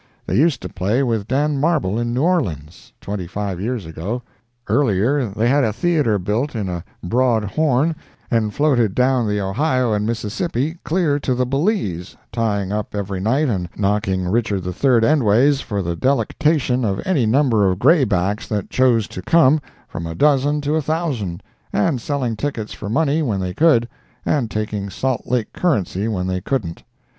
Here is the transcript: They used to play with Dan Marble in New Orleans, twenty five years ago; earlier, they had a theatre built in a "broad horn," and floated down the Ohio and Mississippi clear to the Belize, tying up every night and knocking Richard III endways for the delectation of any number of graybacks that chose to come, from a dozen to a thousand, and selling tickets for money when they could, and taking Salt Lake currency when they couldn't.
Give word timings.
They 0.25 0.35
used 0.35 0.63
to 0.63 0.67
play 0.69 1.03
with 1.03 1.27
Dan 1.27 1.59
Marble 1.59 1.99
in 1.99 2.11
New 2.11 2.23
Orleans, 2.23 2.91
twenty 2.99 3.27
five 3.27 3.61
years 3.61 3.85
ago; 3.85 4.23
earlier, 4.67 5.27
they 5.27 5.47
had 5.47 5.63
a 5.63 5.71
theatre 5.71 6.17
built 6.17 6.55
in 6.55 6.67
a 6.67 6.83
"broad 7.03 7.43
horn," 7.43 7.95
and 8.31 8.51
floated 8.51 8.95
down 8.95 9.27
the 9.27 9.39
Ohio 9.39 9.93
and 9.93 10.03
Mississippi 10.07 10.79
clear 10.83 11.19
to 11.19 11.35
the 11.35 11.45
Belize, 11.45 12.17
tying 12.31 12.71
up 12.71 12.95
every 12.95 13.19
night 13.19 13.47
and 13.47 13.69
knocking 13.77 14.27
Richard 14.27 14.65
III 14.65 15.01
endways 15.07 15.61
for 15.61 15.83
the 15.83 15.95
delectation 15.95 16.83
of 16.83 16.99
any 17.05 17.27
number 17.27 17.69
of 17.69 17.77
graybacks 17.77 18.47
that 18.47 18.71
chose 18.71 19.07
to 19.09 19.21
come, 19.21 19.61
from 19.87 20.07
a 20.07 20.15
dozen 20.15 20.61
to 20.61 20.73
a 20.75 20.81
thousand, 20.81 21.43
and 21.71 22.01
selling 22.01 22.35
tickets 22.35 22.73
for 22.73 22.89
money 22.89 23.21
when 23.21 23.39
they 23.39 23.53
could, 23.53 23.87
and 24.25 24.49
taking 24.49 24.89
Salt 24.89 25.27
Lake 25.27 25.53
currency 25.53 26.07
when 26.07 26.25
they 26.25 26.41
couldn't. 26.41 26.81